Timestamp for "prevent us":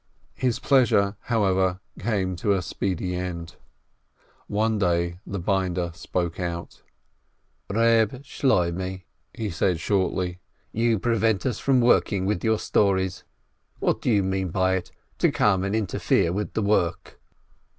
10.97-11.59